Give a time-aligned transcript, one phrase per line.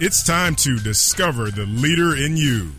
[0.00, 2.72] it's time to discover the leader in you.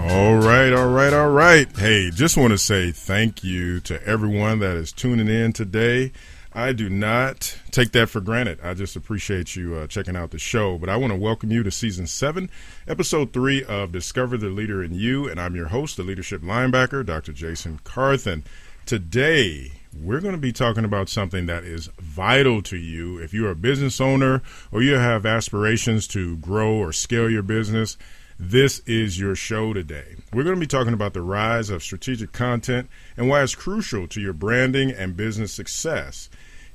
[0.00, 1.68] All right, all right, all right.
[1.76, 6.12] Hey, just want to say thank you to everyone that is tuning in today.
[6.52, 8.58] I do not take that for granted.
[8.62, 10.78] I just appreciate you uh, checking out the show.
[10.78, 12.50] But I want to welcome you to season seven,
[12.88, 15.28] episode three of Discover the Leader in You.
[15.28, 17.32] And I'm your host, the leadership linebacker, Dr.
[17.32, 18.44] Jason Carthen.
[18.86, 23.18] Today, we're going to be talking about something that is vital to you.
[23.18, 27.96] If you're a business owner or you have aspirations to grow or scale your business,
[28.38, 30.16] this is your show today.
[30.32, 34.06] We're going to be talking about the rise of strategic content and why it's crucial
[34.08, 36.30] to your branding and business success.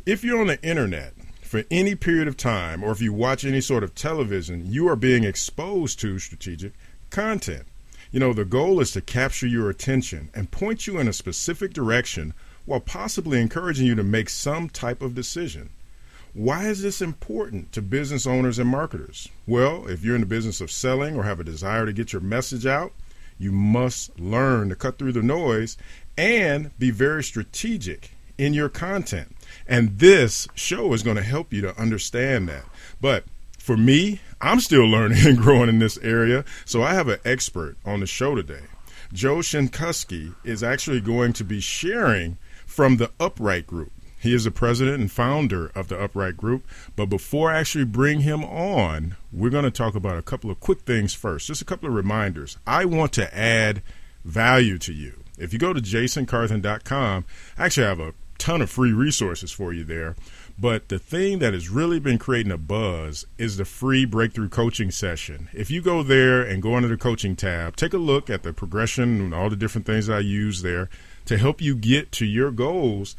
[0.05, 3.61] If you're on the internet for any period of time, or if you watch any
[3.61, 6.73] sort of television, you are being exposed to strategic
[7.09, 7.65] content.
[8.11, 11.73] You know, the goal is to capture your attention and point you in a specific
[11.73, 12.33] direction
[12.65, 15.69] while possibly encouraging you to make some type of decision.
[16.33, 19.29] Why is this important to business owners and marketers?
[19.45, 22.21] Well, if you're in the business of selling or have a desire to get your
[22.21, 22.91] message out,
[23.37, 25.77] you must learn to cut through the noise
[26.17, 29.35] and be very strategic in your content.
[29.67, 32.65] And this show is going to help you to understand that.
[32.99, 33.25] But
[33.59, 36.45] for me, I'm still learning and growing in this area.
[36.65, 38.63] So I have an expert on the show today.
[39.11, 42.37] Joe Szynkowski is actually going to be sharing
[42.73, 43.91] from the Upwrite Group.
[44.19, 46.65] He is the president and founder of the Upwrite Group.
[46.95, 50.59] But before I actually bring him on, we're going to talk about a couple of
[50.59, 51.45] quick things first.
[51.45, 52.57] Just a couple of reminders.
[52.65, 53.83] I want to add
[54.25, 55.23] value to you.
[55.37, 57.25] If you go to jasoncarthen.com,
[57.59, 60.15] I actually have a ton of free resources for you there.
[60.57, 64.89] But the thing that has really been creating a buzz is the free breakthrough coaching
[64.89, 65.47] session.
[65.53, 68.51] If you go there and go under the coaching tab, take a look at the
[68.51, 70.89] progression and all the different things I use there
[71.25, 73.15] to help you get to your goals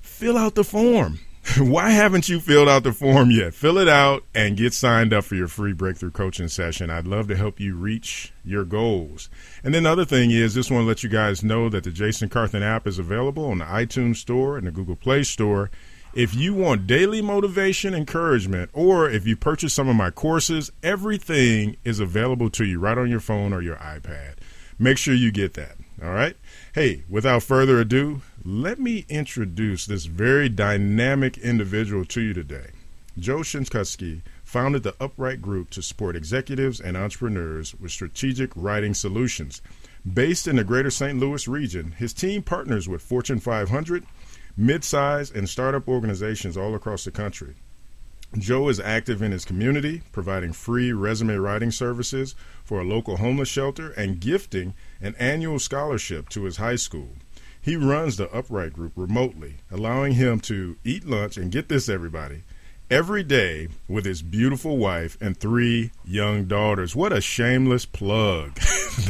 [0.00, 1.18] fill out the form.
[1.58, 3.52] Why haven't you filled out the form yet?
[3.52, 6.88] Fill it out and get signed up for your free breakthrough coaching session.
[6.88, 9.28] I'd love to help you reach your goals.
[9.62, 11.90] And then the other thing is, just want to let you guys know that the
[11.90, 15.70] Jason Carthen app is available on the iTunes Store and the Google Play Store.
[16.14, 21.76] If you want daily motivation, encouragement, or if you purchase some of my courses, everything
[21.84, 24.36] is available to you right on your phone or your iPad.
[24.78, 25.76] Make sure you get that.
[26.02, 26.36] All right.
[26.74, 32.70] Hey, without further ado, let me introduce this very dynamic individual to you today.
[33.16, 39.62] Joe Szynkowski founded the Upwrite Group to support executives and entrepreneurs with strategic writing solutions.
[40.10, 41.18] Based in the greater St.
[41.18, 44.04] Louis region, his team partners with Fortune 500,
[44.56, 47.54] mid-size, and startup organizations all across the country.
[48.38, 52.34] Joe is active in his community, providing free resume writing services
[52.64, 57.10] for a local homeless shelter and gifting an annual scholarship to his high school.
[57.60, 62.42] He runs the Upwrite Group remotely, allowing him to eat lunch and get this, everybody,
[62.90, 66.94] every day with his beautiful wife and three young daughters.
[66.94, 68.54] What a shameless plug!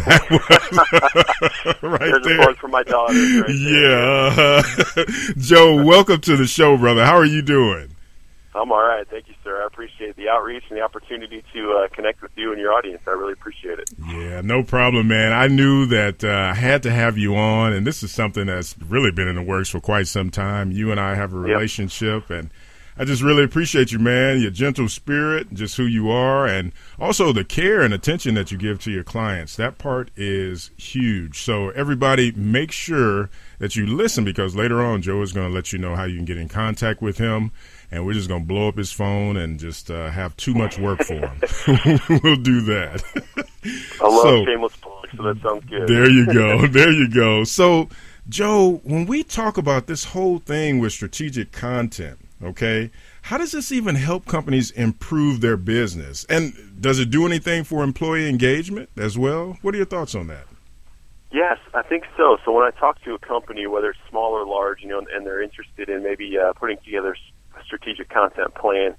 [0.06, 2.50] that was right There's there.
[2.50, 3.40] A for my daughters.
[3.40, 3.50] Right
[4.96, 5.04] yeah,
[5.38, 7.04] Joe, welcome to the show, brother.
[7.04, 7.94] How are you doing?
[8.54, 9.09] I'm all right.
[9.09, 9.62] Thank you, sir.
[9.62, 13.03] I appreciate the outreach and the opportunity to uh, connect with you and your audience.
[13.06, 13.91] I really appreciate it.
[14.06, 15.32] Yeah, no problem, man.
[15.32, 18.76] I knew that uh, I had to have you on, and this is something that's
[18.78, 20.70] really been in the works for quite some time.
[20.70, 22.38] You and I have a relationship, yep.
[22.38, 22.50] and
[22.97, 24.41] I just really appreciate you, man.
[24.41, 28.59] Your gentle spirit, just who you are, and also the care and attention that you
[28.59, 29.56] give to your clients.
[29.56, 31.40] That part is huge.
[31.40, 35.73] So, everybody, make sure that you listen because later on, Joe is going to let
[35.73, 37.50] you know how you can get in contact with him
[37.94, 41.00] and we're just gonna blow up his phone and just uh, have too much work
[41.05, 41.41] for him.
[42.25, 43.02] we'll do that.
[44.00, 45.88] I love so, shameless plug, so that sounds good.
[45.88, 46.67] There you go.
[46.67, 47.44] There you go.
[47.44, 47.88] So,
[48.29, 52.91] Joe, when we talk about this whole thing with strategic content, okay,
[53.23, 56.25] how does this even help companies improve their business?
[56.29, 59.56] And does it do anything for employee engagement as well?
[59.62, 60.47] What are your thoughts on that?
[61.31, 62.38] Yes, I think so.
[62.44, 65.25] So when I talk to a company, whether it's small or large, you know, and
[65.25, 67.17] they're interested in maybe uh, putting together
[67.75, 68.94] strategic content plan,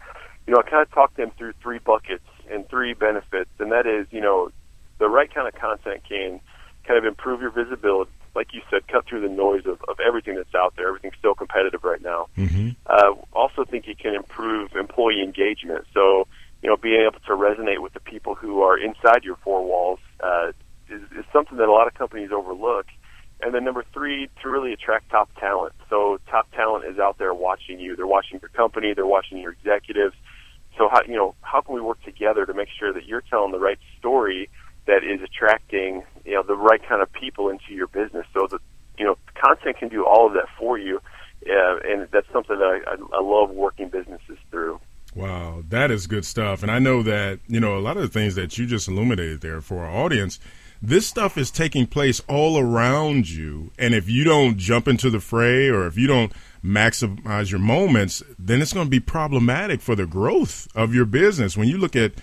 [0.47, 3.87] you know, I kind of talk them through three buckets and three benefits, and that
[3.87, 4.51] is, you know,
[4.99, 6.39] the right kind of content can
[6.85, 8.11] kind of improve your visibility.
[8.35, 10.89] Like you said, cut through the noise of, of everything that's out there.
[10.89, 12.27] Everything's still competitive right now.
[12.37, 12.71] Mm-hmm.
[12.85, 15.85] Uh, also think it can improve employee engagement.
[15.93, 16.27] So,
[16.61, 19.99] you know, being able to resonate with the people who are inside your four walls
[20.19, 20.51] uh,
[20.89, 22.87] is, is something that a lot of companies overlook.
[23.45, 25.73] And then number three, to really attract top talent.
[25.87, 27.95] So top talent is out there watching you.
[27.95, 28.95] They're watching your company.
[28.95, 30.15] They're watching your executives.
[30.79, 33.51] So how you know how can we work together to make sure that you're telling
[33.51, 34.49] the right story
[34.87, 38.25] that is attracting you know the right kind of people into your business?
[38.33, 38.61] So that
[38.97, 40.99] you know content can do all of that for you,
[41.47, 44.79] uh, and that's something that I, I, I love working businesses through.
[45.13, 46.61] Wow, that is good stuff.
[46.61, 49.39] And I know that, you know, a lot of the things that you just illuminated
[49.39, 50.39] there for our audience,
[50.87, 53.71] this stuff is taking place all around you.
[53.77, 56.31] And if you don't jump into the fray or if you don't
[56.63, 61.55] maximize your moments, then it's going to be problematic for the growth of your business.
[61.57, 62.13] When you look at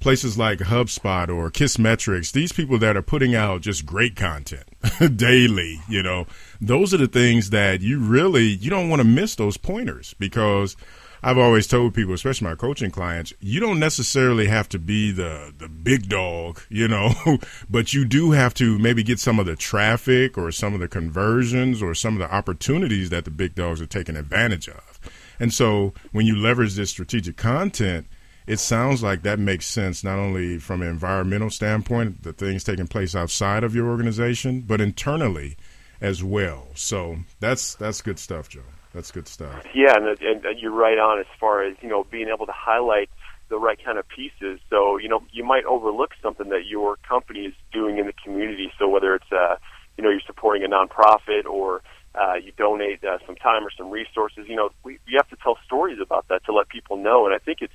[0.00, 4.64] places like HubSpot or Kissmetrics, these people that are putting out just great content
[5.16, 6.26] daily, you know,
[6.60, 10.76] those are the things that you really you don't want to miss those pointers because
[11.24, 15.54] I've always told people, especially my coaching clients, you don't necessarily have to be the
[15.56, 17.12] the big dog, you know,
[17.70, 20.88] but you do have to maybe get some of the traffic or some of the
[20.88, 25.00] conversions or some of the opportunities that the big dogs are taking advantage of.
[25.38, 28.06] And so when you leverage this strategic content,
[28.46, 32.88] it sounds like that makes sense not only from an environmental standpoint, the things taking
[32.88, 35.56] place outside of your organization, but internally
[36.00, 36.66] as well.
[36.74, 38.62] So that's that's good stuff, Joe.
[38.94, 39.64] That's good stuff.
[39.74, 42.52] Yeah, and, and, and you're right on as far as you know being able to
[42.54, 43.08] highlight
[43.48, 44.60] the right kind of pieces.
[44.70, 48.72] So you know you might overlook something that your company is doing in the community.
[48.78, 49.56] So whether it's uh,
[49.96, 51.82] you know you're supporting a nonprofit or
[52.14, 55.36] uh, you donate uh, some time or some resources, you know we, you have to
[55.42, 57.24] tell stories about that to let people know.
[57.26, 57.72] And I think it's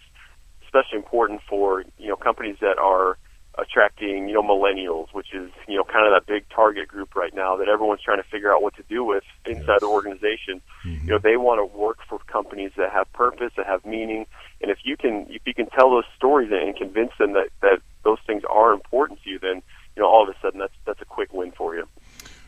[0.65, 3.17] especially important for you know companies that are
[3.77, 7.33] attracting, you know, millennials, which is, you know, kind of that big target group right
[7.33, 9.79] now that everyone's trying to figure out what to do with inside yes.
[9.81, 10.61] the organization.
[10.85, 11.07] Mm-hmm.
[11.07, 14.25] You know, they want to work for companies that have purpose, that have meaning,
[14.61, 17.79] and if you can, if you can tell those stories and convince them that that
[18.03, 19.61] those things are important to you, then
[19.95, 21.87] you know, all of a sudden that's that's a quick win for you.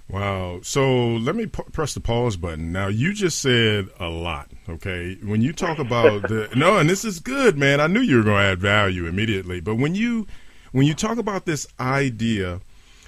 [0.10, 0.62] Wow.
[0.64, 2.72] So let me p- press the pause button.
[2.72, 5.20] Now, you just said a lot, okay?
[5.22, 7.80] When you talk about the, no, and this is good, man.
[7.80, 9.62] I knew you were going to add value immediately.
[9.62, 10.26] But when you
[10.72, 12.62] when you talk about this idea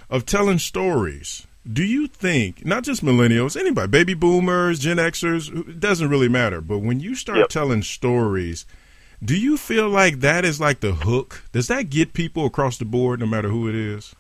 [0.10, 5.80] of telling stories, do you think not just millennials, anybody, baby boomers, Gen Xers, it
[5.80, 7.50] doesn't really matter, but when you start yep.
[7.50, 8.66] telling stories,
[9.24, 11.44] do you feel like that is like the hook?
[11.52, 14.16] Does that get people across the board, no matter who it is?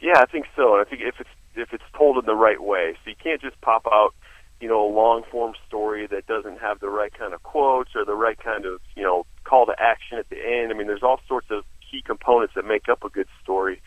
[0.00, 0.80] Yeah, I think so.
[0.80, 3.60] I think if it's if it's told in the right way, so you can't just
[3.60, 4.14] pop out,
[4.60, 8.04] you know, a long form story that doesn't have the right kind of quotes or
[8.04, 10.72] the right kind of you know call to action at the end.
[10.72, 13.80] I mean, there's all sorts of key components that make up a good story.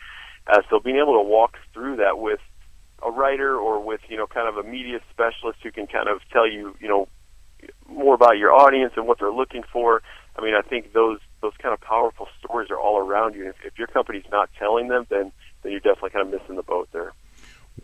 [0.46, 2.40] Uh, so being able to walk through that with
[3.02, 6.20] a writer or with you know kind of a media specialist who can kind of
[6.32, 7.08] tell you you know
[7.88, 10.02] more about your audience and what they're looking for.
[10.38, 13.46] I mean, I think those those kind of powerful stories are all around you.
[13.46, 15.32] And if, if your company's not telling them, then
[15.62, 17.12] then you're definitely kind of missing the boat there.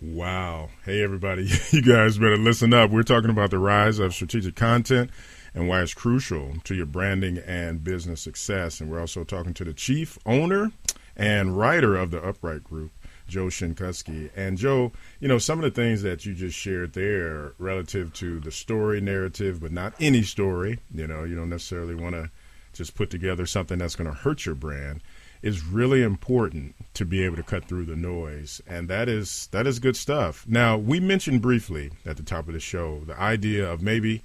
[0.00, 0.70] Wow.
[0.84, 1.50] Hey, everybody.
[1.70, 2.90] You guys better listen up.
[2.90, 5.10] We're talking about the rise of strategic content
[5.54, 8.80] and why it's crucial to your branding and business success.
[8.80, 10.72] And we're also talking to the chief owner
[11.16, 12.90] and writer of the Upwrite Group,
[13.28, 14.30] Joe Szynkowski.
[14.34, 18.40] And Joe, you know, some of the things that you just shared there relative to
[18.40, 22.30] the story narrative, but not any story, you know, you don't necessarily want to
[22.72, 25.02] just put together something that's going to hurt your brand
[25.42, 29.66] is really important to be able to cut through the noise and that is that
[29.66, 33.68] is good stuff now we mentioned briefly at the top of the show the idea
[33.68, 34.22] of maybe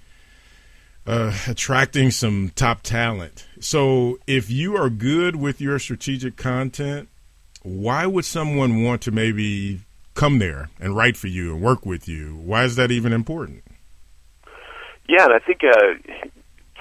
[1.08, 3.48] uh, attracting some top talent.
[3.60, 7.08] So, if you are good with your strategic content,
[7.64, 9.82] why would someone want to maybe
[10.14, 12.36] come there and write for you and work with you?
[12.36, 13.64] Why is that even important?
[15.08, 15.94] Yeah, and I think uh,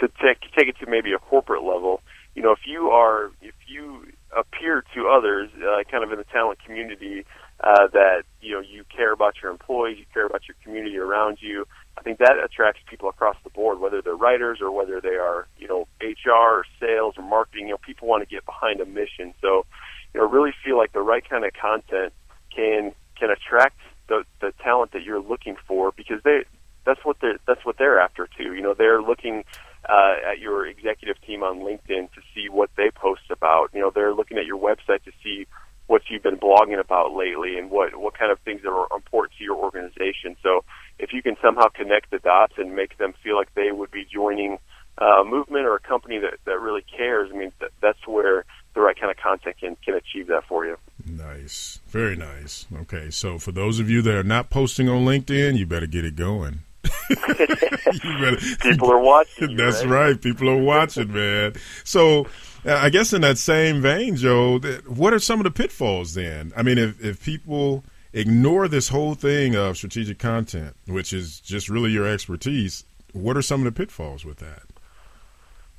[0.00, 2.02] to take take it to maybe a corporate level,
[2.34, 4.06] you know, if you are if you
[4.36, 7.24] appear to others, uh, kind of in the talent community,
[7.60, 11.38] uh, that you know you care about your employees, you care about your community around
[11.40, 11.66] you,
[11.98, 15.48] I think that attracts people across the board, whether they're writers or whether they are,
[15.58, 17.68] you know, HR or sales or marketing.
[17.68, 19.32] You know, people want to get behind a mission.
[19.40, 19.64] So,
[20.12, 22.12] you know, really feel like the right kind of content
[22.54, 26.44] can can attract the the talent that you're looking for because they
[26.84, 28.54] that's what they that's what they're after too.
[28.54, 29.44] You know, they're looking
[29.88, 33.70] uh, at your executive team on LinkedIn to see what they post about.
[33.72, 35.46] You know, they're looking at your website to see
[35.86, 39.44] what you've been blogging about lately and what what kind of things are important to
[39.44, 40.36] your organization.
[40.42, 40.64] So
[40.98, 44.04] if you can somehow connect the dots and make them feel like they would be
[44.04, 44.58] joining
[45.00, 48.44] uh, a movement or a company that, that really cares, I mean, th- that's where
[48.74, 50.76] the right kind of content can, can achieve that for you.
[51.04, 51.80] Nice.
[51.88, 52.66] Very nice.
[52.74, 53.10] Okay.
[53.10, 56.16] So for those of you that are not posting on LinkedIn, you better get it
[56.16, 56.60] going.
[57.08, 59.50] better, people are watching.
[59.50, 60.08] You, that's right?
[60.08, 60.20] right.
[60.20, 61.54] People are watching, man.
[61.84, 62.26] So
[62.66, 66.52] Uh, I guess in that same vein, Joe, what are some of the pitfalls then?
[66.56, 71.68] I mean, if, if people ignore this whole thing of strategic content, which is just
[71.68, 74.62] really your expertise, what are some of the pitfalls with that?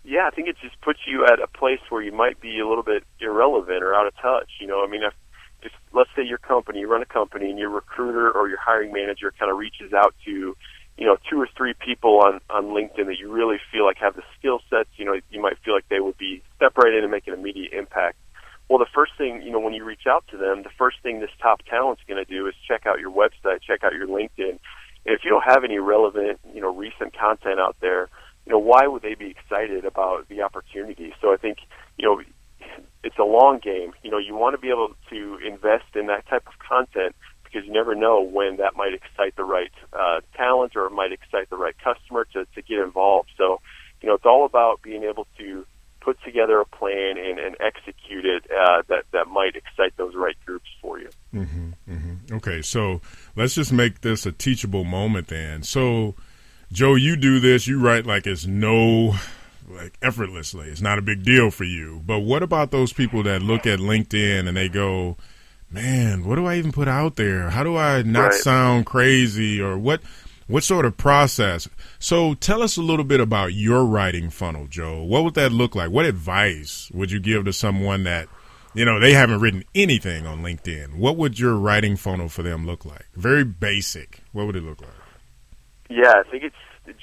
[0.06, 2.68] Yeah, I think it just puts you at a place where you might be a
[2.68, 4.50] little bit irrelevant or out of touch.
[4.62, 5.14] You know, I mean, if,
[5.64, 8.94] if let's say your company, you run a company, and your recruiter or your hiring
[8.94, 10.56] manager kind of reaches out to
[10.98, 14.16] you know two or three people on on LinkedIn that you really feel like have
[14.16, 14.90] the skill sets.
[14.98, 18.18] You know, you might feel like they would be separated and make an immediate impact.
[18.70, 21.20] Well, the first thing you know when you reach out to them, the first thing
[21.20, 24.60] this top talent's going to do is check out your website, check out your LinkedIn.
[25.06, 28.10] And if you don't have any relevant, you know, recent content out there,
[28.46, 31.14] you know, why would they be excited about the opportunity?
[31.22, 31.60] So I think,
[31.98, 32.22] you know,
[33.04, 33.94] it's a long game.
[34.04, 37.16] You know, you want to be able to invest in that type of content
[37.52, 41.12] because you never know when that might excite the right uh, talent or it might
[41.12, 43.30] excite the right customer to, to get involved.
[43.38, 43.62] So,
[44.02, 45.66] you know, it's all about being able to
[46.02, 50.38] put together a plan and, and execute it uh, that that might excite those right
[50.46, 51.10] groups for you.
[51.34, 52.36] Mm-hmm, mm-hmm.
[52.36, 53.02] Okay, so
[53.36, 55.64] let's just make this a teachable moment then.
[55.64, 56.16] So,
[56.72, 59.16] Joe, you do this, you write like it's no
[59.70, 60.70] like effortlessly.
[60.70, 62.02] It's not a big deal for you.
[62.06, 65.18] But what about those people that look at LinkedIn and they go,
[65.70, 67.50] man, what do I even put out there?
[67.50, 68.34] How do I not right.
[68.34, 70.02] sound crazy or what
[70.48, 71.68] what sort of process?
[72.00, 75.04] So tell us a little bit about your writing funnel, Joe.
[75.04, 75.92] What would that look like?
[75.92, 78.30] What advice would you give to someone that
[78.74, 80.96] you know they haven't written anything on LinkedIn?
[80.96, 83.08] What would your writing funnel for them look like?
[83.16, 84.22] Very basic.
[84.32, 84.90] What would it look like?
[85.90, 86.56] Yeah, I think it's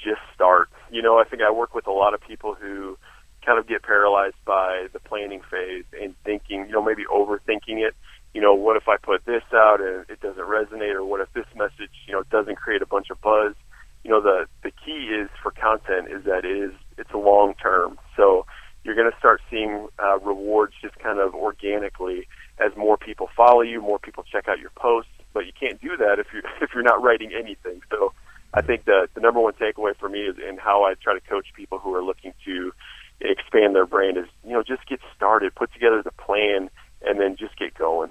[0.03, 0.69] just start.
[0.91, 2.97] You know, I think I work with a lot of people who
[3.45, 7.95] kind of get paralyzed by the planning phase and thinking, you know, maybe overthinking it
[8.35, 11.31] you know, what if I put this out and it doesn't resonate, or what if
[11.31, 13.55] this message, you know, doesn't create a bunch of buzz?
[14.03, 17.53] You know, the the key is for content is that it is it's a long
[17.55, 17.97] term.
[18.17, 18.45] So
[18.83, 22.27] you're going to start seeing uh, rewards just kind of organically
[22.59, 25.11] as more people follow you, more people check out your posts.
[25.33, 27.83] But you can't do that if you if you're not writing anything.
[27.89, 28.11] So
[28.53, 31.21] I think the the number one takeaway for me is in how I try to
[31.21, 32.73] coach people who are looking to
[33.21, 36.69] expand their brand is you know just get started, put together the plan,
[37.01, 38.09] and then just get going.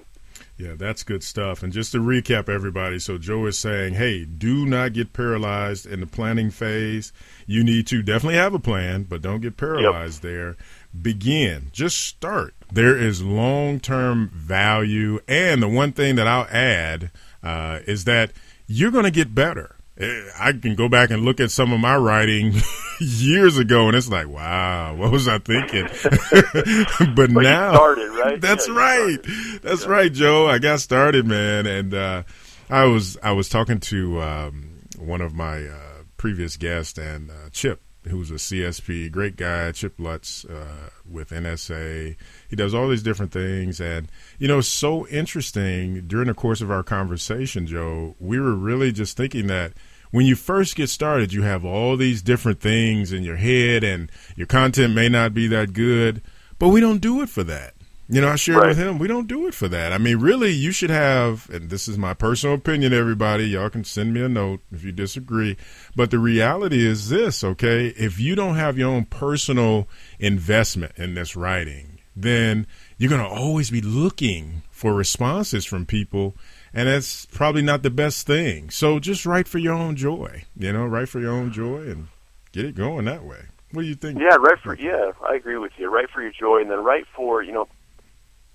[0.57, 1.63] Yeah, that's good stuff.
[1.63, 5.99] And just to recap, everybody, so Joe is saying, hey, do not get paralyzed in
[5.99, 7.11] the planning phase.
[7.45, 10.31] You need to definitely have a plan, but don't get paralyzed yep.
[10.31, 10.57] there.
[10.99, 12.53] Begin, just start.
[12.71, 15.19] There is long term value.
[15.27, 17.11] And the one thing that I'll add
[17.43, 18.31] uh, is that
[18.65, 19.74] you're going to get better.
[19.97, 22.53] I can go back and look at some of my writing
[22.99, 25.87] years ago, and it's like, wow, what was I thinking?
[27.15, 28.41] but, now, started, right?
[28.41, 29.17] That's yeah, right.
[29.61, 29.89] That's yeah.
[29.89, 30.47] right, Joe.
[30.47, 32.23] I got started, man, and uh,
[32.69, 37.49] I was I was talking to um, one of my uh, previous guests and uh,
[37.51, 42.17] Chip, who's a CSP, great guy, Chip Lutz uh, with NSA.
[42.49, 44.09] He does all these different things, and
[44.39, 46.05] you know, so interesting.
[46.05, 49.71] During the course of our conversation, Joe, we were really just thinking that
[50.11, 54.11] when you first get started, you have all these different things in your head, and
[54.35, 56.21] your content may not be that good,
[56.59, 57.73] but we don't do it for that.
[58.07, 58.67] You know, I shared right.
[58.67, 59.91] with him, we don't do it for that.
[59.91, 63.45] I mean, really, you should have, and this is my personal opinion, everybody.
[63.45, 65.57] Y'all can send me a note if you disagree.
[65.95, 67.87] But the reality is this, okay?
[67.87, 69.87] If you don't have your own personal
[70.19, 72.67] investment in this writing, then
[72.99, 76.35] you're going to always be looking for responses from people.
[76.75, 78.69] And that's probably not the best thing.
[78.69, 82.09] So just write for your own joy, you know, write for your own joy and
[82.51, 83.45] get it going that way.
[83.71, 84.19] What do you think?
[84.19, 85.89] Yeah, write for, yeah, I agree with you.
[85.89, 87.69] Write for your joy and then write for, you know,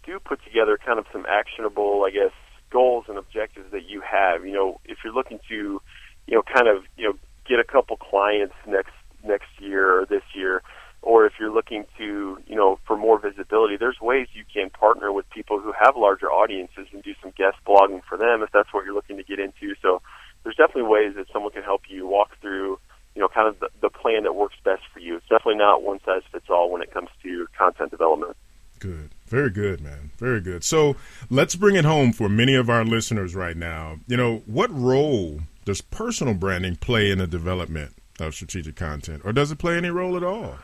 [0.04, 2.32] do put together kind of some actionable, I guess,
[2.70, 4.44] goals and objectives that you have.
[4.44, 5.80] You know, if you're looking to,
[6.26, 7.14] you know, kind of, you know,
[7.48, 8.92] get a couple clients next
[9.24, 10.62] next year or this year,
[11.02, 15.12] or if you're looking to, you know, for more visibility, there's ways you can partner
[15.12, 18.72] with people who have larger audiences and do some guest blogging for them if that's
[18.72, 19.74] what you're looking to get into.
[19.80, 20.02] So
[20.44, 22.78] there's definitely ways that someone can help you walk through,
[23.14, 25.16] you know, kind of the, the plan that works best for you.
[25.16, 28.36] It's definitely not one size fits all when it comes to content development.
[28.78, 29.10] Good.
[29.26, 30.10] Very good, man.
[30.18, 30.64] Very good.
[30.64, 30.96] So
[31.28, 33.98] let's bring it home for many of our listeners right now.
[34.06, 39.32] You know, what role does personal branding play in the development of strategic content, or
[39.32, 40.56] does it play any role at all?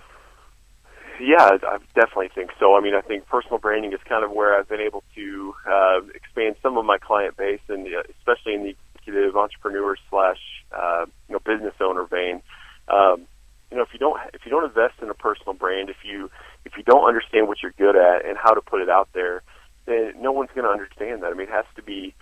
[1.20, 2.76] Yeah, I definitely think so.
[2.76, 6.00] I mean, I think personal branding is kind of where I've been able to uh,
[6.14, 7.86] expand some of my client base, and
[8.18, 10.38] especially in the executive entrepreneur slash
[10.72, 12.42] uh, you know business owner vein.
[12.88, 13.26] Um,
[13.70, 16.30] you know, if you don't if you don't invest in a personal brand, if you
[16.64, 19.42] if you don't understand what you're good at and how to put it out there,
[19.86, 21.28] then no one's going to understand that.
[21.32, 22.14] I mean, it has to be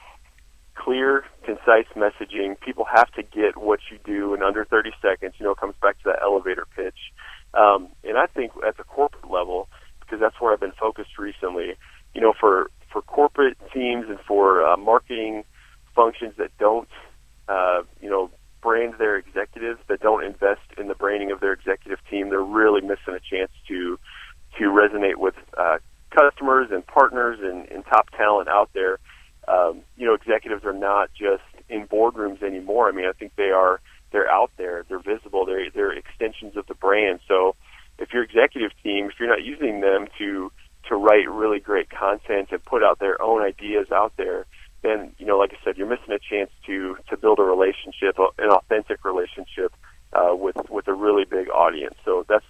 [0.74, 2.58] clear, concise messaging.
[2.60, 5.34] People have to get what you do in under 30 seconds.
[5.38, 6.98] You know, it comes back to that elevator pitch.
[7.56, 9.68] Um, and I think at the corporate level,
[10.00, 11.74] because that's where I've been focused recently.
[12.14, 15.44] You know, for for corporate teams and for uh, marketing
[15.94, 16.88] functions that don't,
[17.48, 18.30] uh, you know,
[18.62, 22.80] brand their executives, that don't invest in the branding of their executive team, they're really
[22.80, 23.98] missing a chance to
[24.58, 25.78] to resonate with uh,
[26.10, 28.98] customers and partners and, and top talent out there.
[29.48, 32.88] Um, you know, executives are not just in boardrooms anymore.
[32.88, 33.80] I mean, I think they are
[34.14, 37.18] they're out there, they're visible, they're they're extensions of the brand.
[37.26, 37.56] So,
[37.98, 40.52] if your executive team, if you're not using them to
[40.88, 44.46] to write really great content and put out their own ideas out there,
[44.82, 48.16] then you know, like I said, you're missing a chance to to build a relationship,
[48.38, 49.74] an authentic relationship
[50.12, 51.96] uh, with with a really big audience.
[52.04, 52.46] So that's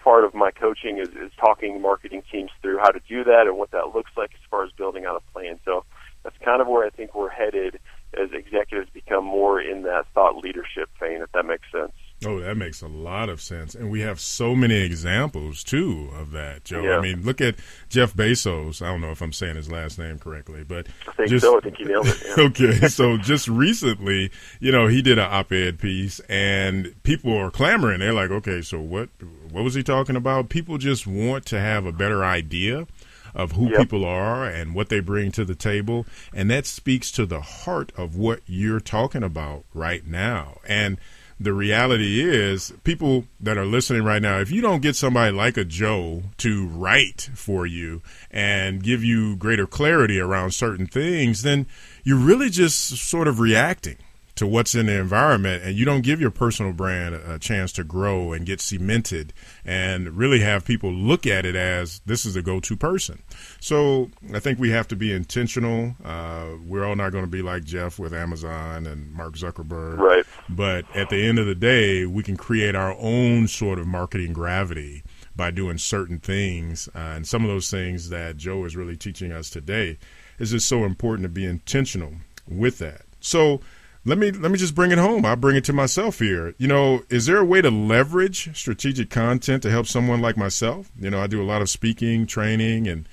[0.00, 3.56] part of my coaching is, is talking marketing teams through how to do that and
[3.56, 5.60] what that looks like as far as building out a plan.
[5.64, 5.84] So
[6.22, 7.78] that's kind of where I think we're headed
[8.14, 11.92] as executives become more in that thought leadership vein, if that makes sense.
[12.24, 13.74] Oh, that makes a lot of sense.
[13.74, 16.82] And we have so many examples, too, of that, Joe.
[16.82, 16.98] Yeah.
[16.98, 17.56] I mean, look at
[17.88, 18.80] Jeff Bezos.
[18.80, 20.86] I don't know if I'm saying his last name correctly, but.
[21.08, 21.56] I think just, so.
[21.56, 22.22] I think you nailed it.
[22.24, 22.44] Yeah.
[22.44, 22.88] okay.
[22.88, 28.00] So just recently, you know, he did an op ed piece, and people are clamoring.
[28.00, 29.08] They're like, okay, so what,
[29.50, 30.48] what was he talking about?
[30.48, 32.86] People just want to have a better idea
[33.34, 33.78] of who Yep.
[33.78, 36.06] people are and what they bring to the table.
[36.34, 40.58] And that speaks to the heart of what you're talking about right now.
[40.66, 40.98] And
[41.40, 45.56] the reality is, people that are listening right now, if you don't get somebody like
[45.56, 51.66] a Joe to write for you and give you greater clarity around certain things, then
[52.04, 53.96] you're really just sort of reacting
[54.42, 57.70] to what's in the environment and you don't give your personal brand a, a chance
[57.70, 59.32] to grow and get cemented
[59.64, 63.22] and really have people look at it as this is a go-to person.
[63.60, 65.94] So i think we have to be intentional.
[66.04, 69.98] Uh, we're all not going to be like jeff with amazon and mark zuckerberg.
[69.98, 70.24] Right.
[70.48, 74.32] but at the end of the day we can create our own sort of marketing
[74.32, 75.04] gravity
[75.36, 76.88] by doing certain things.
[76.96, 79.98] Uh, and some of those things that joe is really teaching us today
[80.40, 82.14] is just so important to be intentional
[82.48, 83.02] with that.
[83.20, 83.60] So
[84.04, 85.24] let me let me just bring it home.
[85.24, 86.54] I'll bring it to myself here.
[86.58, 90.90] You know, is there a way to leverage strategic content to help someone like myself?
[90.98, 93.08] You know, I do a lot of speaking, training, and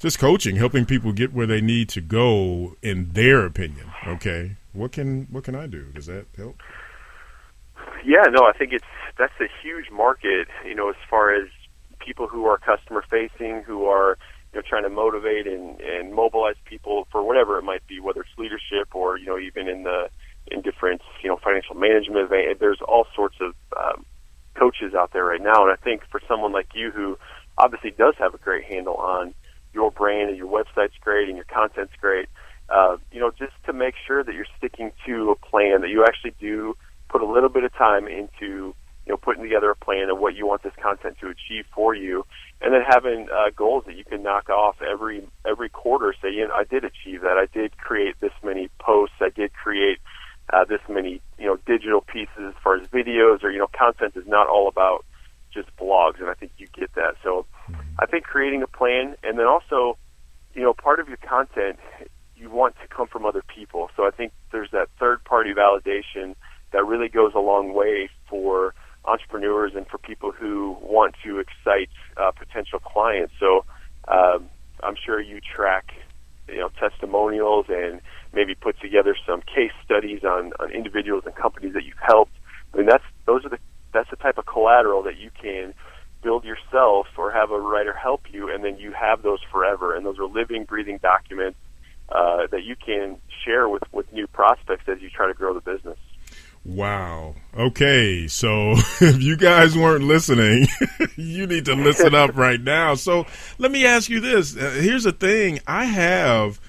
[0.00, 3.86] just coaching, helping people get where they need to go in their opinion.
[4.06, 5.84] Okay, what can what can I do?
[5.94, 6.60] Does that help?
[8.04, 8.84] Yeah, no, I think it's
[9.16, 10.48] that's a huge market.
[10.66, 11.48] You know, as far as
[12.00, 14.18] people who are customer facing, who are
[14.52, 18.22] you know trying to motivate and and mobilize people for whatever it might be, whether
[18.22, 20.08] it's leadership or you know even in the
[20.52, 22.30] in different you know financial management.
[22.30, 24.04] There's all sorts of um,
[24.54, 27.18] coaches out there right now, and I think for someone like you who
[27.58, 29.34] obviously does have a great handle on
[29.72, 32.28] your brand and your website's great and your content's great.
[32.68, 36.04] Uh, you know, just to make sure that you're sticking to a plan, that you
[36.04, 36.76] actually do
[37.08, 40.34] put a little bit of time into you know putting together a plan of what
[40.34, 42.24] you want this content to achieve for you,
[42.60, 46.14] and then having uh, goals that you can knock off every every quarter.
[46.22, 47.36] Say, you know, I did achieve that.
[47.36, 49.16] I did create this many posts.
[49.20, 49.98] I did create
[50.52, 54.16] uh, this many you know digital pieces as far as videos or you know content
[54.16, 55.04] is not all about
[55.52, 57.14] just blogs, and I think you get that.
[57.22, 57.44] So,
[57.98, 59.98] I think creating a plan, and then also,
[60.54, 61.78] you know, part of your content
[62.42, 63.88] you want to come from other people.
[63.96, 66.34] So I think there's that third party validation
[66.72, 68.74] that really goes a long way for
[69.04, 73.32] entrepreneurs and for people who want to excite uh, potential clients.
[73.38, 73.64] So
[74.08, 74.48] um,
[74.82, 75.92] I'm sure you track,
[76.48, 78.00] you know, testimonials and
[78.32, 82.32] maybe put together some case studies on, on individuals and companies that you've helped.
[82.74, 83.58] I mean, that's those are the
[83.92, 85.74] that's the type of collateral that you can
[86.22, 89.94] build yourself or have a writer help you, and then you have those forever.
[89.94, 91.58] And those are living, breathing documents
[92.08, 95.60] uh, that you can share with, with new prospects as you try to grow the
[95.60, 95.98] business.
[96.64, 97.34] Wow.
[97.56, 98.28] Okay.
[98.28, 100.68] So if you guys weren't listening,
[101.16, 102.94] you need to listen up right now.
[102.94, 103.26] So
[103.58, 104.56] let me ask you this.
[104.56, 105.60] Uh, here's the thing.
[105.66, 106.60] I have,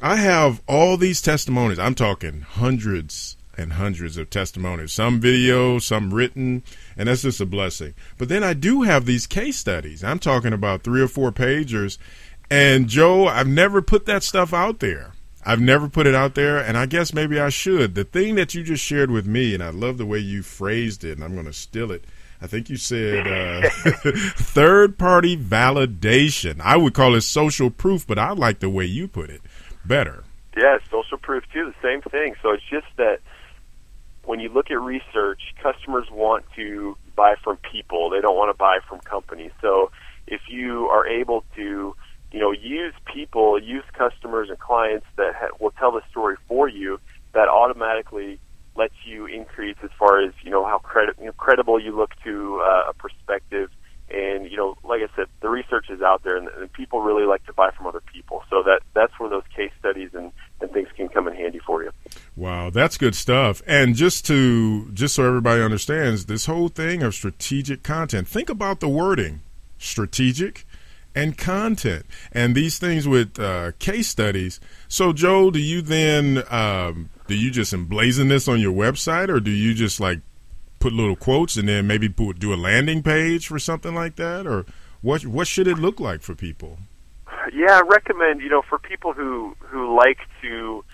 [0.00, 1.78] I have all these testimonies.
[1.78, 6.62] I'm talking hundreds and hundreds of testimonies, some video, some written,
[6.96, 7.94] and that's just a blessing.
[8.18, 10.02] But then I do have these case studies.
[10.02, 11.98] I'm talking about three or four pagers.
[12.50, 15.13] And Joe, I've never put that stuff out there.
[15.46, 17.94] I've never put it out there, and I guess maybe I should.
[17.94, 21.04] The thing that you just shared with me, and I love the way you phrased
[21.04, 22.04] it, and I'm going to steal it.
[22.40, 23.68] I think you said uh,
[24.36, 26.60] third party validation.
[26.60, 29.40] I would call it social proof, but I like the way you put it
[29.84, 30.24] better.
[30.56, 32.34] Yeah, social proof too, the same thing.
[32.42, 33.20] So it's just that
[34.24, 38.10] when you look at research, customers want to buy from people.
[38.10, 39.52] They don't want to buy from companies.
[39.60, 39.90] So
[40.26, 41.96] if you are able to,
[42.34, 46.68] you know, use people, use customers and clients that ha- will tell the story for
[46.68, 46.98] you,
[47.32, 48.40] that automatically
[48.74, 52.10] lets you increase as far as you know how credit, you know, credible you look
[52.24, 53.70] to uh, a perspective.
[54.10, 57.24] And you know, like I said, the research is out there, and, and people really
[57.24, 58.42] like to buy from other people.
[58.50, 61.84] So that that's where those case studies and, and things can come in handy for
[61.84, 61.92] you.
[62.34, 63.62] Wow, that's good stuff.
[63.64, 68.26] And just to just so everybody understands, this whole thing of strategic content.
[68.26, 69.42] Think about the wording,
[69.78, 70.66] strategic
[71.14, 74.60] and content, and these things with uh, case studies.
[74.88, 79.40] So, Joe, do you then um, do you just emblazon this on your website, or
[79.40, 80.20] do you just like
[80.80, 84.46] put little quotes and then maybe put, do a landing page for something like that,
[84.46, 84.66] or
[85.02, 85.26] what?
[85.26, 86.78] What should it look like for people?
[87.52, 90.84] Yeah, I recommend you know for people who who like to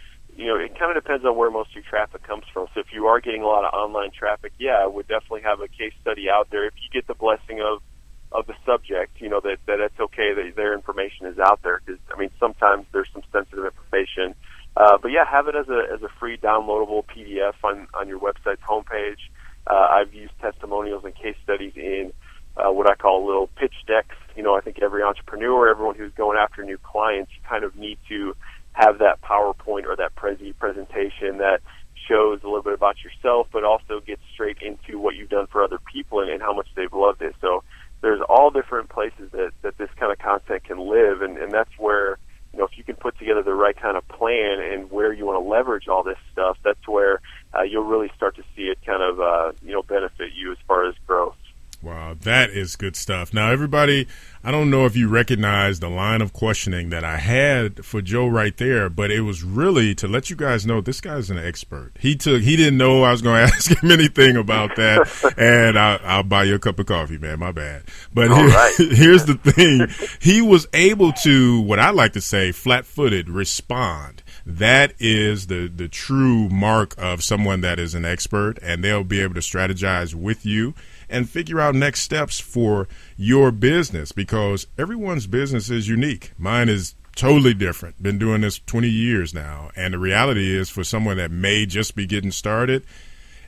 [0.41, 2.67] you know, it kind of depends on where most of your traffic comes from.
[2.73, 5.61] So if you are getting a lot of online traffic, yeah, I would definitely have
[5.61, 6.67] a case study out there.
[6.67, 7.83] If you get the blessing of
[8.33, 11.81] of the subject, you know that that it's okay that their information is out there
[11.85, 14.35] because I mean sometimes there's some sensitive information.
[14.77, 18.21] Uh, but yeah, have it as a as a free downloadable PDF on on your
[18.21, 19.19] website's homepage.
[19.67, 22.13] Uh, I've used testimonials and case studies in
[22.57, 24.17] uh, what I call little pitch decks.
[24.37, 27.77] You know, I think every entrepreneur, everyone who's going after new clients, you kind of
[27.77, 28.37] need to
[28.73, 31.61] have that PowerPoint or that Prezi presentation that
[32.09, 35.63] shows a little bit about yourself, but also gets straight into what you've done for
[35.63, 37.35] other people and, and how much they've loved it.
[37.41, 37.63] So
[38.01, 41.71] there's all different places that, that this kind of content can live, and, and that's
[41.79, 42.19] where
[42.53, 45.27] you know if you can put together the right kind of plan and where you
[45.27, 47.21] want to leverage all this stuff, that's where
[47.57, 50.59] uh, you'll really start to see it kind of uh, you know benefit you as
[50.67, 51.37] far as growth.
[51.83, 53.33] Wow, that is good stuff.
[53.33, 54.07] Now, everybody,
[54.43, 58.27] I don't know if you recognize the line of questioning that I had for Joe
[58.27, 61.93] right there, but it was really to let you guys know this guy's an expert.
[62.01, 65.79] He took, he didn't know I was going to ask him anything about that, and
[65.79, 67.39] I, will buy you a cup of coffee, man.
[67.39, 67.85] My bad.
[68.15, 68.75] But here, right.
[68.79, 69.89] here's the thing:
[70.23, 75.89] he was able to, what I like to say, flat-footed respond that is the the
[75.89, 80.45] true mark of someone that is an expert and they'll be able to strategize with
[80.45, 80.75] you
[81.11, 86.33] and figure out next steps for your business because everyone's business is unique.
[86.39, 88.03] Mine is totally different.
[88.03, 89.71] Been doing this 20 years now.
[89.77, 92.85] And the reality is, for someone that may just be getting started,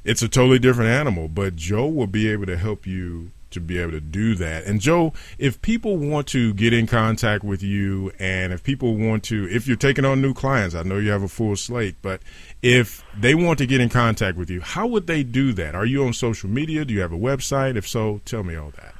[0.04, 1.28] it's a totally different animal.
[1.28, 4.64] But Joe will be able to help you to be able to do that.
[4.64, 9.24] And Joe, if people want to get in contact with you and if people want
[9.24, 12.20] to, if you're taking on new clients, I know you have a full slate, but
[12.62, 15.74] if they want to get in contact with you, how would they do that?
[15.74, 16.84] Are you on social media?
[16.84, 17.76] Do you have a website?
[17.76, 18.94] If so, tell me all that.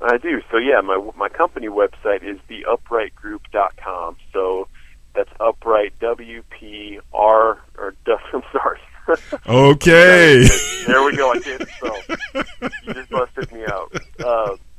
[0.00, 0.40] I do.
[0.50, 4.16] So yeah, my my company website is theupwritegroup.com.
[4.32, 4.68] So
[5.14, 7.94] that's upright W P R or
[8.32, 8.78] I'm sorry
[9.46, 10.46] Okay.
[10.86, 11.32] there we go.
[11.32, 11.96] I can't spell.
[12.84, 13.92] You just busted me out.
[14.18, 14.56] Uh,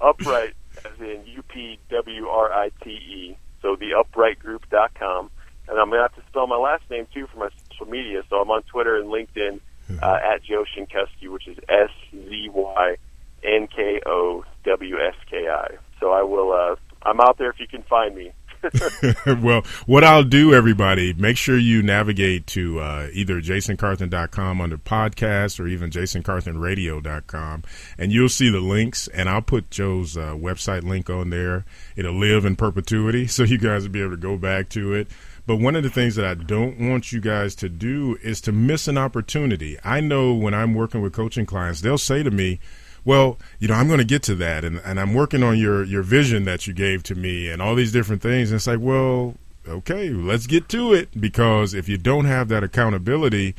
[0.00, 0.52] upwrite,
[0.84, 3.36] as in U P W R I T E.
[3.62, 5.30] So the upwritegroup.com.
[5.68, 8.22] And I'm going to have to spell my last name too for my social media.
[8.28, 9.60] So I'm on Twitter and LinkedIn
[10.02, 12.96] uh, at Joe Szynkowski, which is S Z Y
[13.44, 15.76] N K O W S K I.
[16.00, 16.52] So I will.
[16.52, 18.32] Uh, I'm out there if you can find me.
[19.26, 25.58] well, what I'll do, everybody, make sure you navigate to uh, either jasoncarthen.com under podcast
[25.58, 27.62] or even jasoncarthenradio.com,
[27.98, 29.08] and you'll see the links.
[29.08, 31.64] And I'll put Joe's uh, website link on there.
[31.96, 35.08] It'll live in perpetuity, so you guys will be able to go back to it.
[35.46, 38.52] But one of the things that I don't want you guys to do is to
[38.52, 39.78] miss an opportunity.
[39.82, 42.60] I know when I'm working with coaching clients, they'll say to me,
[43.04, 45.84] well, you know, I'm going to get to that, and, and I'm working on your,
[45.84, 48.50] your vision that you gave to me and all these different things.
[48.50, 49.34] And it's like, well,
[49.66, 53.54] okay, let's get to it because if you don't have that accountability,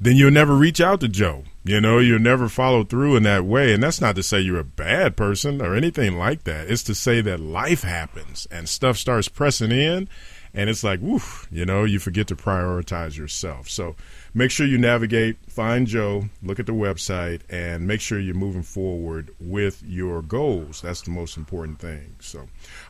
[0.00, 1.44] then you'll never reach out to Joe.
[1.64, 3.72] You know, you'll never follow through in that way.
[3.72, 6.68] And that's not to say you're a bad person or anything like that.
[6.68, 10.08] It's to say that life happens and stuff starts pressing in
[10.54, 13.70] and it's like, woof, you know, you forget to prioritize yourself.
[13.70, 13.96] So
[14.34, 18.62] make sure you navigate, find Joe, look at the website, and make sure you're moving
[18.62, 20.80] forward with your goals.
[20.80, 22.16] That's the most important thing.
[22.20, 22.40] So,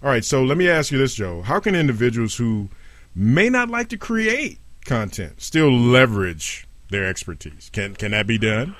[0.03, 0.25] all right.
[0.25, 1.43] So let me ask you this, Joe.
[1.43, 2.69] How can individuals who
[3.15, 7.71] may not like to create content still leverage their expertise?
[7.73, 8.77] Can can that be done?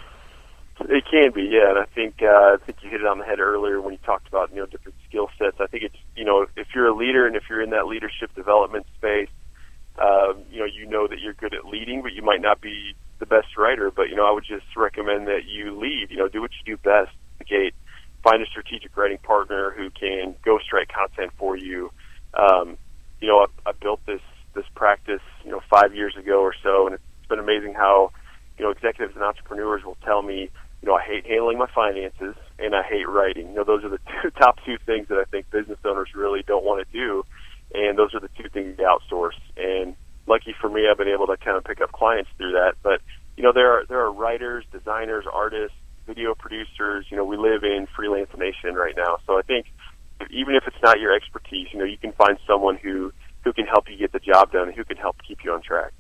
[0.89, 1.71] It can be, yeah.
[1.71, 3.99] And I think uh, I think you hit it on the head earlier when you
[4.05, 5.57] talked about you know different skill sets.
[5.61, 8.35] I think it's you know if you're a leader and if you're in that leadership
[8.35, 9.29] development space,
[9.99, 12.95] uh, you know you know that you're good at leading, but you might not be
[13.19, 13.91] the best writer.
[13.91, 16.09] But you know I would just recommend that you lead.
[16.11, 17.11] You know do what you do best.
[17.49, 17.75] Gate,
[18.23, 21.91] find a strategic writing partner who can ghostwrite content for you.
[22.35, 22.79] Um,
[23.21, 24.21] you know I, I built this
[24.55, 28.13] this practice you know five years ago or so, and it's been amazing how
[28.59, 30.51] you know executives and entrepreneurs will tell me
[30.83, 33.49] you know, I hate handling my finances and I hate writing.
[33.49, 36.43] You know, those are the two top two things that I think business owners really
[36.47, 37.25] don't want to do,
[37.75, 39.39] and those are the two things you outsource.
[39.57, 39.95] And
[40.27, 42.75] lucky for me, I've been able to kind of pick up clients through that.
[42.83, 43.01] But
[43.37, 47.07] you know, there are there are writers, designers, artists, video producers.
[47.11, 49.67] You know, we live in freelance nation right now, so I think
[50.31, 53.13] even if it's not your expertise, you know, you can find someone who
[53.45, 55.93] who can help you get the job done, who can help keep you on track.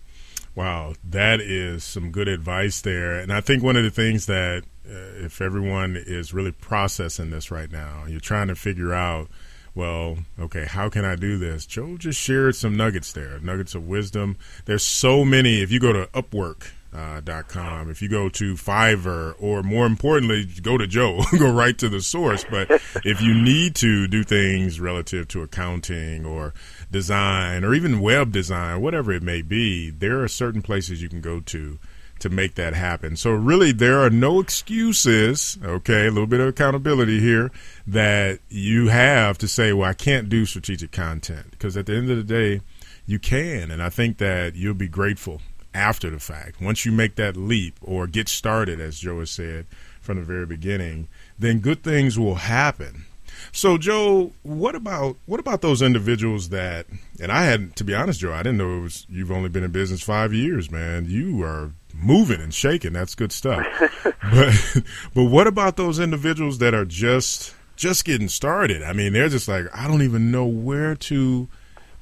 [0.55, 3.19] Wow, that is some good advice there.
[3.19, 7.51] And I think one of the things that, uh, if everyone is really processing this
[7.51, 9.29] right now, you're trying to figure out,
[9.75, 11.65] well, okay, how can I do this?
[11.65, 14.37] Joe just shared some nuggets there, nuggets of wisdom.
[14.67, 15.63] There's so many.
[15.63, 17.91] If you go to Upwork.com, uh.
[17.91, 22.03] If you go to Fiverr, or more importantly, go to Joe, go right to the
[22.03, 22.45] source.
[22.45, 22.71] But
[23.05, 26.53] if you need to do things relative to accounting or
[26.91, 31.23] design or even web design, whatever it may be, there are certain places you can
[31.23, 31.79] go to
[32.23, 33.17] to make that happen.
[33.17, 35.59] So really, there are no excuses.
[35.63, 37.51] Okay, a little bit of accountability here
[37.87, 42.11] that you have to say, well, I can't do strategic content because at the end
[42.11, 42.61] of the day,
[43.07, 45.43] you can, and I think that you'll be grateful
[45.75, 46.61] after the fact.
[46.61, 49.67] Once you make that leap or get started, as Joe has said
[50.01, 51.09] from the very beginning,
[51.39, 53.07] then good things will happen.
[53.51, 56.87] So, Joe, what about what about those individuals that?
[57.21, 59.07] And I had to be honest, Joe, I didn't know it was.
[59.09, 61.07] You've only been in business five years, man.
[61.09, 62.92] You are moving and shaking.
[62.92, 63.64] That's good stuff.
[64.05, 64.83] but
[65.14, 68.83] but what about those individuals that are just just getting started?
[68.83, 71.48] I mean, they're just like, I don't even know where to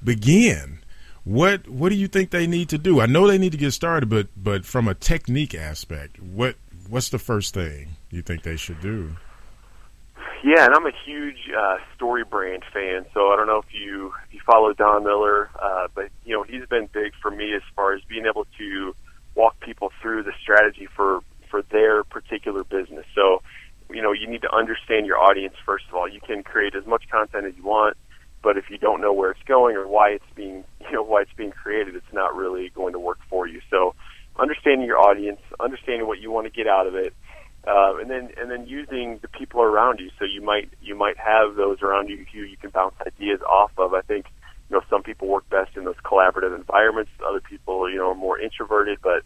[0.03, 0.79] begin.
[1.25, 3.01] What what do you think they need to do?
[3.01, 6.57] I know they need to get started, but but from a technique aspect, what
[6.89, 9.17] what's the first thing you think they should do?
[10.43, 14.13] Yeah, and I'm a huge uh, story brand fan, so I don't know if you
[14.31, 17.93] you follow Don Miller, uh, but you know he's been big for me as far
[17.93, 18.95] as being able to
[19.35, 23.05] walk people through the strategy for for their particular business.
[23.15, 23.43] So,
[23.91, 26.09] you know, you need to understand your audience first of all.
[26.09, 27.97] You can create as much content as you want
[28.43, 31.23] but if you don't know where it's going or why it's being you know why
[31.23, 33.61] it's being created, it's not really going to work for you.
[33.71, 33.95] So
[34.39, 37.15] understanding your audience, understanding what you want to get out of it,
[37.67, 40.11] uh, and then and then using the people around you.
[40.19, 43.73] So you might you might have those around you who you can bounce ideas off
[43.79, 43.95] of.
[43.95, 44.27] I think
[44.71, 47.11] you know some people work best in those collaborative environments.
[47.27, 49.25] Other people you know are more introverted, but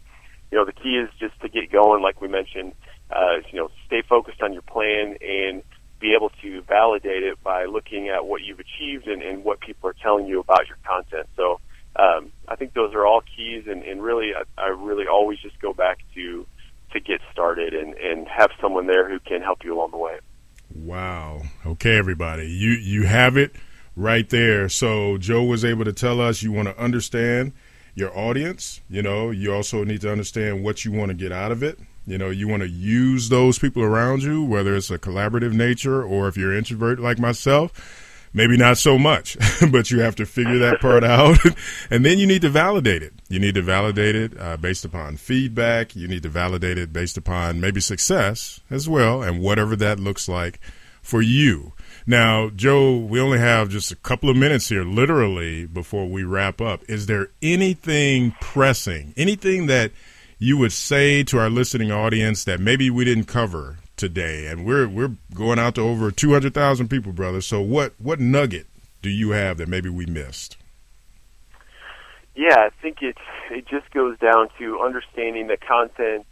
[0.51, 2.73] you know the key is just to get going, like we mentioned.
[3.11, 5.61] Uh, you know, stay focused on your plan and
[5.99, 9.87] be able to validate it by looking at what you've achieved and, and what people
[9.87, 11.27] are telling you about your content.
[11.35, 11.59] So
[11.95, 15.59] um, I think those are all keys, and, and really, I, I really always just
[15.59, 16.45] go back to
[16.91, 20.17] to get started and, and have someone there who can help you along the way.
[20.73, 21.41] Wow.
[21.65, 23.55] Okay, everybody, you you have it
[23.95, 24.69] right there.
[24.69, 27.53] So Joe was able to tell us you want to understand
[27.93, 28.81] your audience.
[28.89, 31.79] You know, you also need to understand what you want to get out of it.
[32.05, 36.03] You know, you want to use those people around you, whether it's a collaborative nature
[36.03, 39.37] or if you're introvert like myself, maybe not so much,
[39.71, 41.39] but you have to figure that part out.
[41.89, 43.13] and then you need to validate it.
[43.27, 45.95] You need to validate it uh, based upon feedback.
[45.95, 50.27] You need to validate it based upon maybe success as well, and whatever that looks
[50.27, 50.59] like
[51.05, 51.73] for you.
[52.07, 56.61] Now, Joe, we only have just a couple of minutes here, literally, before we wrap
[56.61, 56.81] up.
[56.87, 59.91] Is there anything pressing, anything that
[60.37, 64.47] you would say to our listening audience that maybe we didn't cover today?
[64.47, 67.41] And we're we're going out to over two hundred thousand people, brother.
[67.41, 68.67] So what what nugget
[69.01, 70.57] do you have that maybe we missed?
[72.35, 73.17] Yeah, I think it
[73.49, 76.25] it just goes down to understanding the content.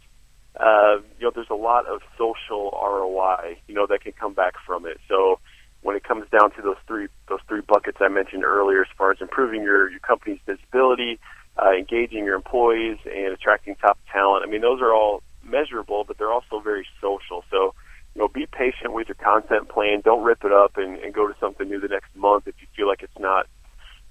[0.58, 4.54] Uh, you know, there's a lot of social ROI, you know, that can come back
[4.64, 5.00] from it.
[5.08, 5.40] So
[5.82, 9.10] when it comes down to those three those three buckets I mentioned earlier, as far
[9.10, 11.18] as improving your your company's visibility,
[11.60, 14.44] uh, engaging your employees and attracting top talent.
[14.46, 17.44] I mean, those are all measurable, but they're also very social.
[17.50, 17.74] So,
[18.14, 20.00] you know, be patient with your content plan.
[20.04, 22.88] Don't rip it up and, and go to something new the month if you feel
[22.88, 23.46] like it's not,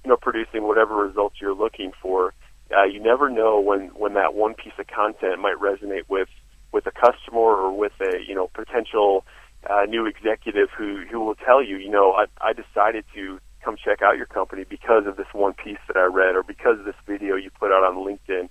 [0.03, 2.33] you know, producing whatever results you're looking for.
[2.75, 6.29] Uh, you never know when when that one piece of content might resonate with
[6.71, 9.23] with a customer or with a you know potential
[9.69, 13.75] uh, new executive who who will tell you, you know, I, I decided to come
[13.77, 16.85] check out your company because of this one piece that I read or because of
[16.85, 18.49] this video you put out on LinkedIn.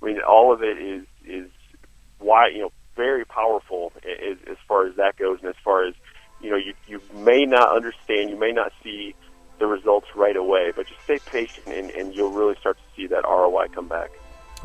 [0.00, 1.50] I mean, all of it is is
[2.18, 5.94] why you know very powerful as, as far as that goes, and as far as
[6.40, 9.14] you know, you you may not understand, you may not see
[9.58, 12.83] the results right away, but just stay patient, and, and you'll really start to
[13.14, 14.10] that ROI come back.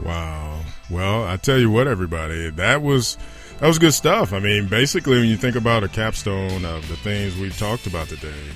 [0.04, 0.62] Wow.
[0.90, 3.18] Well, I tell you what, everybody, that was
[3.60, 4.34] that was good stuff.
[4.34, 8.08] I mean, basically, when you think about a capstone of the things we've talked about
[8.08, 8.52] today,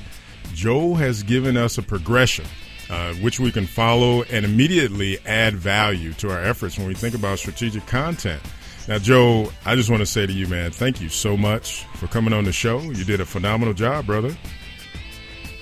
[0.54, 2.46] Joe has given us a progression
[2.90, 7.16] uh, which we can follow and immediately add value to our efforts when we think
[7.16, 8.42] about strategic content.
[8.88, 12.08] Now, Joe, I just want to say to you, man, thank you so much for
[12.08, 12.80] coming on the show.
[12.80, 14.36] You did a phenomenal job, brother.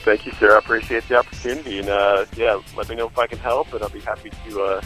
[0.03, 0.55] Thank you, sir.
[0.55, 3.83] I appreciate the opportunity, and uh, yeah, let me know if I can help, and
[3.83, 4.81] I'll be happy to uh,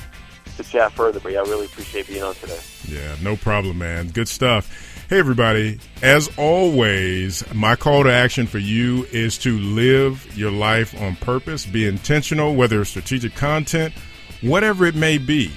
[0.57, 1.19] to chat further.
[1.21, 2.59] But yeah, I really appreciate being on today.
[2.87, 4.09] Yeah, no problem, man.
[4.09, 5.05] Good stuff.
[5.09, 5.79] Hey, everybody.
[6.01, 11.65] As always, my call to action for you is to live your life on purpose,
[11.65, 13.93] be intentional, whether it's strategic content,
[14.41, 15.51] whatever it may be.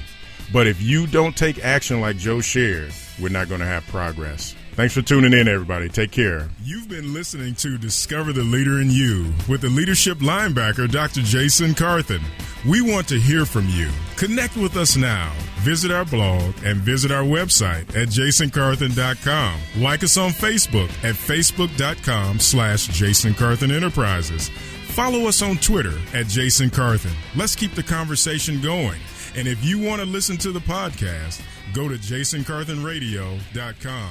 [0.53, 4.55] But if you don't take action like Joe shared, we're not going to have progress.
[4.79, 5.89] Thanks for tuning in, everybody.
[5.89, 6.49] Take care.
[6.63, 11.23] You've been listening to Discover the Leader in You with the leadership linebacker, Dr.
[11.23, 12.23] Jason Carthen.
[12.65, 13.91] We want to hear from you.
[14.15, 15.33] Connect with us now.
[15.63, 19.83] Visit our blog and visit our website at jasoncarthen.com.
[19.83, 24.49] Like us on Facebook at facebook.com slash Jason Carthen Enterprises.
[24.49, 27.11] Follow us on Twitter at Jason Carthen.
[27.35, 29.01] Let's keep the conversation going.
[29.35, 31.43] And if you want to listen to the podcast,
[31.75, 34.11] go to jasoncarthenradio.com.